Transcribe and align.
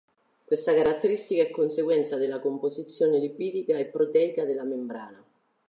Questa 0.45 0.73
caratteristica 0.73 1.43
è 1.43 1.51
conseguenza 1.51 2.17
della 2.17 2.39
composizione 2.39 3.19
lipidica 3.19 3.77
e 3.77 3.85
proteica 3.85 4.45
della 4.45 4.63
membrana. 4.63 5.23